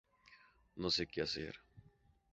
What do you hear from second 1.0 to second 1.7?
que hacer